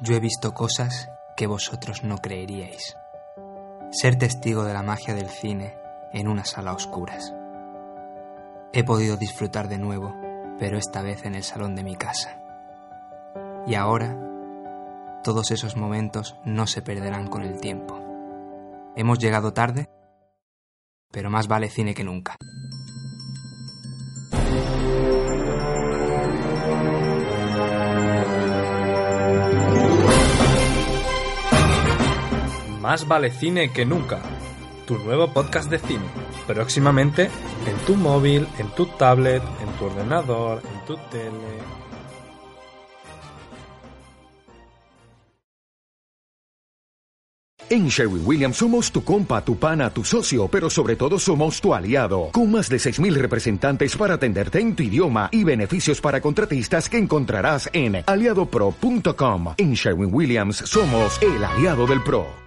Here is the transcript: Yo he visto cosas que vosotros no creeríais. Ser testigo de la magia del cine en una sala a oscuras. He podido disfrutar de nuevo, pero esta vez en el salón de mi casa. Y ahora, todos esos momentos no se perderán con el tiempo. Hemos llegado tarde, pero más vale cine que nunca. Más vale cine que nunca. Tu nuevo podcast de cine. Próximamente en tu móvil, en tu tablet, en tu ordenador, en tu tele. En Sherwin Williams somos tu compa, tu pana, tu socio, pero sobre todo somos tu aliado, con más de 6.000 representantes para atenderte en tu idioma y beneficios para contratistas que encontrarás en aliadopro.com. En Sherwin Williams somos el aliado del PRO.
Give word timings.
Yo 0.00 0.14
he 0.14 0.20
visto 0.20 0.54
cosas 0.54 1.10
que 1.36 1.48
vosotros 1.48 2.04
no 2.04 2.18
creeríais. 2.18 2.96
Ser 3.90 4.16
testigo 4.16 4.62
de 4.62 4.72
la 4.72 4.84
magia 4.84 5.12
del 5.12 5.28
cine 5.28 5.76
en 6.12 6.28
una 6.28 6.44
sala 6.44 6.70
a 6.70 6.74
oscuras. 6.74 7.34
He 8.72 8.84
podido 8.84 9.16
disfrutar 9.16 9.66
de 9.66 9.78
nuevo, 9.78 10.14
pero 10.56 10.78
esta 10.78 11.02
vez 11.02 11.24
en 11.24 11.34
el 11.34 11.42
salón 11.42 11.74
de 11.74 11.82
mi 11.82 11.96
casa. 11.96 12.40
Y 13.66 13.74
ahora, 13.74 14.16
todos 15.24 15.50
esos 15.50 15.76
momentos 15.76 16.36
no 16.44 16.68
se 16.68 16.80
perderán 16.80 17.26
con 17.26 17.42
el 17.42 17.58
tiempo. 17.60 17.98
Hemos 18.94 19.18
llegado 19.18 19.52
tarde, 19.52 19.88
pero 21.10 21.28
más 21.28 21.48
vale 21.48 21.70
cine 21.70 21.94
que 21.94 22.04
nunca. 22.04 22.36
Más 32.88 33.06
vale 33.06 33.30
cine 33.30 33.70
que 33.70 33.84
nunca. 33.84 34.18
Tu 34.86 34.96
nuevo 34.96 35.30
podcast 35.30 35.70
de 35.70 35.78
cine. 35.78 36.06
Próximamente 36.46 37.24
en 37.66 37.76
tu 37.86 37.94
móvil, 37.96 38.48
en 38.58 38.66
tu 38.68 38.86
tablet, 38.86 39.42
en 39.60 39.68
tu 39.78 39.84
ordenador, 39.84 40.62
en 40.64 40.86
tu 40.86 40.96
tele. 41.10 41.58
En 47.68 47.88
Sherwin 47.88 48.22
Williams 48.24 48.56
somos 48.56 48.90
tu 48.90 49.04
compa, 49.04 49.44
tu 49.44 49.58
pana, 49.58 49.90
tu 49.90 50.02
socio, 50.02 50.48
pero 50.48 50.70
sobre 50.70 50.96
todo 50.96 51.18
somos 51.18 51.60
tu 51.60 51.74
aliado, 51.74 52.30
con 52.32 52.50
más 52.50 52.70
de 52.70 52.78
6.000 52.78 53.12
representantes 53.16 53.94
para 53.98 54.14
atenderte 54.14 54.60
en 54.60 54.74
tu 54.74 54.82
idioma 54.82 55.28
y 55.30 55.44
beneficios 55.44 56.00
para 56.00 56.22
contratistas 56.22 56.88
que 56.88 56.96
encontrarás 56.96 57.68
en 57.74 58.02
aliadopro.com. 58.06 59.52
En 59.58 59.74
Sherwin 59.74 60.08
Williams 60.10 60.56
somos 60.64 61.20
el 61.20 61.44
aliado 61.44 61.86
del 61.86 62.02
PRO. 62.02 62.28